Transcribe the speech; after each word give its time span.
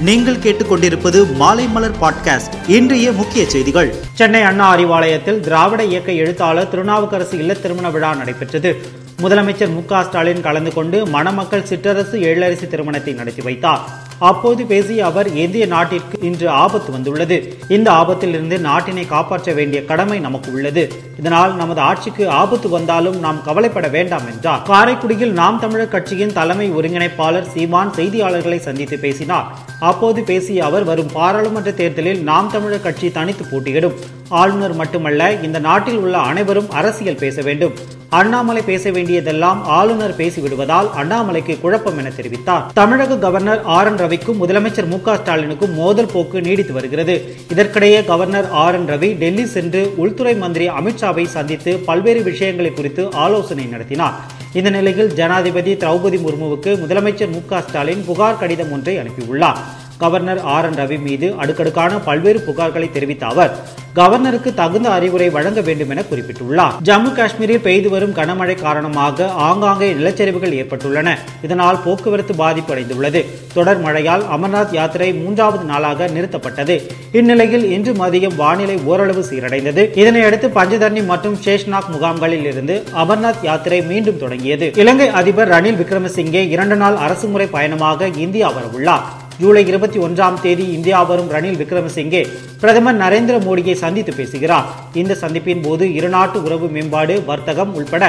நீங்கள் 0.00 0.36
கேட்டுக்கொண்டிருப்பது 0.36 1.32
மாலை 1.32 1.68
மலர் 1.68 1.96
பாட்காஸ்ட். 2.00 2.52
இன்றைய 2.66 3.12
முக்கிய 3.12 3.50
செய்திகள். 3.50 3.94
சென்னை 4.12 4.42
அண்ணா 4.42 4.76
அறிவாலயத்தில் 4.76 5.40
திராவிட 5.40 5.84
இயக்க 5.84 6.12
எழுத்தாளர் 6.12 6.68
திருநாவுக்கரசு 6.68 7.32
இல்ல 7.32 7.54
திருமண 7.54 7.90
விழா 7.90 8.14
நடைபெற்றது. 8.14 8.76
முதலமைச்சர் 9.22 9.74
மு 9.74 9.84
க 9.84 10.02
ஸ்டாலின் 10.02 10.40
கலந்து 10.40 10.72
கொண்டு 10.72 11.06
மணமக்கள் 11.06 11.62
சிற்றரசு 11.62 12.16
எழிலரசி 12.20 12.68
திருமணத்தை 12.68 13.12
நடத்தி 13.12 13.42
வைத்தார். 13.42 13.80
அப்போது 14.18 14.64
பேசிய 14.64 15.06
அவர் 15.06 15.34
இந்திய 15.34 15.66
நாட்டிற்கு 15.66 16.18
இன்று 16.20 16.48
ஆபத்து 16.48 16.92
வந்துள்ளது. 16.92 17.56
இந்த 17.68 17.90
ஆபத்திலிருந்து 17.90 18.56
நாட்டினை 18.58 19.06
காப்பாற்ற 19.06 19.52
வேண்டிய 19.52 19.84
கடமை 19.84 20.18
நமக்கு 20.18 20.52
உள்ளது. 20.52 20.92
இதனால் 21.18 21.56
நமது 21.56 21.80
ஆட்சிக்கு 21.80 22.28
ஆபத்து 22.28 22.68
வந்தாலும் 22.68 23.18
நாம் 23.18 23.42
கவலைப்பட 23.42 23.88
வேண்டாம் 23.88 24.26
என்றார். 24.32 24.62
காரைக்குடியில் 24.62 25.32
நாம் 25.32 25.60
தமிழர் 25.60 25.88
கட்சியின் 25.88 26.32
தலைமை 26.32 26.72
ஒருங்கிணைப்பாளர் 26.72 27.50
சீமான் 27.54 27.90
செய்தியாளர்களை 27.90 28.58
சந்தித்து 28.58 28.98
பேசினார். 28.98 29.46
அப்போது 29.80 30.22
பேசிய 30.22 30.64
அவர் 30.64 30.84
வரும் 30.84 31.12
பாராளுமன்ற 31.12 31.70
தேர்தலில் 31.70 32.22
நாம் 32.22 32.50
தமிழர் 32.52 32.82
கட்சி 32.82 33.10
தனித்து 33.10 33.46
போட்டியிடும். 33.50 33.94
ஆளுநர் 34.28 34.74
மட்டுமல்ல 34.74 35.32
இந்த 35.42 35.58
நாட்டில் 35.58 35.96
உள்ள 35.96 36.18
அனைவரும் 36.18 36.70
அரசியல் 36.70 37.16
பேச 37.16 37.42
வேண்டும். 37.42 37.72
அண்ணாமலை 38.08 38.62
பேச 38.62 38.90
வேண்டியதெல்லாம் 38.90 39.64
ஆளுநர் 39.66 40.16
பேசிவிடுவதால் 40.16 40.88
அண்ணாமலைக்கு 41.02 41.60
குழப்பம் 41.60 41.98
என 41.98 42.08
தெரிவித்தார். 42.08 42.62
தமிழக 42.74 43.16
கவர்னர் 43.16 43.62
ஆர் 43.62 43.86
என் 43.86 43.96
ரவிக்கும் 43.96 44.40
முதலமைச்சர் 44.40 44.86
மு 44.86 45.00
க 45.00 45.14
ஸ்டாலினுக்கும் 45.14 45.74
மோதல் 45.74 46.10
போக்கு 46.12 46.40
நீடித்து 46.40 46.72
வருகிறது. 46.72 47.34
இதற்கிடையே 47.54 48.04
governor 48.04 48.50
R 48.50 48.74
N 48.74 48.88
Ravi 48.88 49.16
Delhi 49.16 49.46
சென்று 49.46 49.92
உள்துறை 49.96 50.34
மந்திரி 50.34 50.68
அமித்ஷாவை 50.68 51.24
சந்தித்து 51.24 51.78
பல்வேறு 51.78 52.22
விஷயங்களை 52.22 52.72
குறித்து 52.72 53.12
ஆலோசனை 53.12 53.64
நடத்தினார். 53.64 54.12
இந்த 54.52 54.70
நிலையில் 54.70 55.14
ஜனாதிபதி 55.14 55.74
திரௌபதி 55.74 56.18
முர்முவுக்கு 56.18 56.72
முதலமைச்சர் 56.84 57.30
மு 57.30 57.38
க 57.46 57.60
ஸ்டாலின் 57.60 58.04
புகார் 58.04 58.38
கடிதம் 58.38 58.72
ஒன்றை 58.72 58.98
அனுப்பியுள்ளார். 58.98 59.56
கவர்னர் 60.02 60.40
ஆர் 60.54 60.68
என் 60.68 60.78
ரவி 60.80 60.98
மீது 61.02 61.34
அடுக்கடுக்கான 61.38 61.98
பல்வேறு 61.98 62.44
புகார்களை 62.46 62.90
தெரிவித்த 62.90 63.26
அவர் 63.26 63.84
கவர்னருக்கு 63.98 64.54
தகுந்த 64.54 64.90
அறிவுரை 64.90 65.30
வழங்க 65.30 65.60
வேண்டும் 65.60 65.90
என 65.90 66.02
குறிப்பிட்டுள்ளார். 66.10 66.74
ஜம்மு 66.84 67.10
காஷ்மீரில் 67.14 67.62
பெய்து 67.66 67.90
வரும் 67.90 68.14
கனமழை 68.14 68.54
காரணமாக 68.54 69.28
ஆங்காங்கே 69.28 69.92
நிலச்சரிவுகள் 69.92 70.56
ஏற்பட்டுள்ளன. 70.60 71.14
இதனால் 71.42 71.82
போக்குவரத்து 71.84 72.34
பாதிப்பு 72.34 72.74
அடைந்துள்ளது. 72.74 73.24
தொடர் 73.54 73.80
மழையால் 73.80 74.24
அமர்நாத் 74.36 74.72
யாத்திரை 74.72 75.12
மூன்றாவது 75.12 75.64
நாளாக 75.64 76.06
நிறுத்தப்பட்டது. 76.06 76.76
இந்நிலையில் 77.12 77.70
இன்று 77.70 77.92
மதியம் 77.92 78.36
வானிலை 78.36 78.78
ஓரளவு 78.84 79.24
சீரடைந்தது. 79.30 79.84
இதனையடுத்து 80.02 80.50
பஞ்சதர்ணி 80.58 81.04
மற்றும் 81.06 81.38
ஷேஷ்நாக் 81.44 81.90
முகாம்களில் 81.90 82.44
இருந்து 82.44 82.82
அமர்நாத் 82.96 83.42
யாத்திரை 83.42 83.82
மீண்டும் 83.82 84.18
தொடங்கியது. 84.18 84.72
இலங்கை 84.76 85.08
அதிபர் 85.08 85.48
ரணில் 85.48 85.80
விக்ரமசிங்கே 85.82 86.48
இரண்டு 86.48 86.76
நாள் 86.76 86.96
அரசுமுறை 86.96 87.46
பயணமாக 87.46 88.06
இந்தியா 88.06 88.50
வரவுள்ளார். 88.50 89.24
ஜூலை 89.40 89.62
இருபத்தி 89.70 89.98
ஒன்றாம் 89.98 90.36
தேதி 90.42 90.66
இந்தியா 90.76 90.98
வரும் 91.08 91.30
ரணில் 91.32 91.58
விக்ரமசிங்கே 91.62 92.20
பிரதமர் 92.60 93.00
நரேந்திர 93.02 93.36
மோடியை 93.46 93.74
சந்தித்து 93.82 94.12
பேசுகிறார். 94.14 94.68
இந்த 95.00 95.16
சந்திப்பின் 95.22 95.62
போது 95.62 95.86
இருநாட்டு 95.98 96.38
உறவு 96.46 96.68
மேம்பாடு 96.76 97.16
வர்த்தகம் 97.30 97.74
உள்பட 97.74 98.04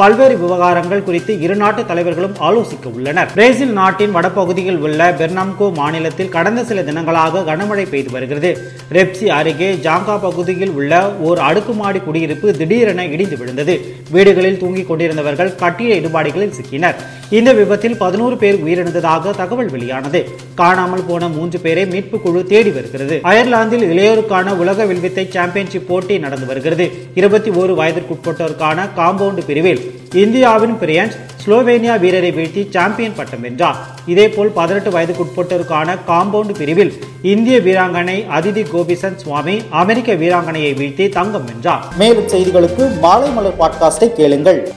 பல்வேறு 0.00 0.36
விவகாரங்கள் 0.42 1.02
குறித்து 1.06 1.32
இரு 1.44 1.54
நாட்டு 1.62 1.86
தலைவர்களும் 1.88 2.36
ஆலோசிக்க 2.46 2.86
உள்ளனர். 2.92 3.32
பிரேசில் 3.34 3.72
நாட்டின் 3.78 4.14
வடபகுதியில் 4.16 4.78
உள்ள 4.86 5.10
பெர்னாம்கோ 5.18 5.66
மாநிலத்தில் 5.78 6.30
கடந்த 6.36 6.64
சில 6.64 6.82
தினங்களாக 6.88 7.42
கனமழை 7.48 7.84
பெய்து 7.90 8.10
வருகிறது. 8.10 8.50
ரெப்சி 8.96 9.26
அருகே 9.38 9.68
ஜாங்கா 9.86 10.14
பகுதியில் 10.26 10.72
உள்ள 10.78 11.12
ஓர் 11.28 11.38
அடுக்குமாடி 11.38 12.00
குடியிருப்பு 12.06 12.54
திடீரென 12.60 13.06
இடிந்து 13.06 13.36
விழுந்தது. 13.36 13.74
வீடுகளில் 14.10 14.58
தூங்கிக் 14.62 14.90
கொண்டிருந்தவர்கள் 14.90 15.52
கட்டிட 15.64 15.92
இடுபாடுகளில் 16.00 16.56
சிக்கினர். 16.60 16.96
இந்த 17.38 17.52
விபத்தில் 17.52 17.96
பதினோரு 17.96 18.36
பேர் 18.36 18.60
உயிரிழந்ததாக 18.64 19.34
தகவல் 19.42 19.70
வெளியானது. 19.74 20.22
காணாமல் 20.54 21.06
போன 21.10 21.28
மூன்று 21.28 21.60
பேரை 21.66 21.86
மீட்பு 21.86 22.20
குழு 22.20 22.40
தேடி 22.54 22.70
வருகிறது. 22.78 23.18
அயர்லாந்தில் 23.32 23.86
இளையோருக்கான 23.92 24.56
உலக 24.64 24.84
வில்வித்தை 24.84 25.26
சாம்பியன்ஷிப் 25.36 25.88
போட்டி 25.88 26.18
நடந்து 26.18 26.46
வருகிறது. 26.46 26.88
இருபத்தி 27.14 27.50
ஓரு 27.50 27.72
வயதிற்குட்பட்டோருக்கான 27.82 28.88
காம்பவுண்ட் 28.96 29.46
பிரிவில் 29.46 29.82
இந்தியாவின் 30.12 30.76
பிரியன்ஸ் 30.80 31.16
ஸ்லோவேனியா 31.46 32.00
வீரரை 32.00 32.32
வீழ்த்தி 32.32 32.70
சாம்பியன் 32.70 33.16
பட்டம் 33.16 33.40
வென்றார். 33.40 33.76
இதேபோல் 34.06 34.48
பதினெட்டு 34.48 34.90
வயதுக்குட்பட்டோருக்கான 34.90 35.96
காம்பவுண்ட் 36.08 36.54
பிரிவில் 36.58 36.92
இந்திய 37.22 37.58
வீராங்கனை 37.58 38.26
அதிதி 38.38 38.64
கோபிசன் 38.72 39.16
சுவாமி 39.16 39.62
அமெரிக்க 39.70 40.14
வீராங்கனையை 40.14 40.72
வீழ்த்தி 40.80 41.08
தங்கம் 41.08 41.44
வென்றார். 41.44 41.84
மேலும் 41.98 42.28
செய்திகளுக்கு 42.28 43.00
மாலை 43.00 43.30
மலர் 43.30 43.58
பாட்காஸ்டை 43.58 44.12
கேளுங்கள். 44.12 44.72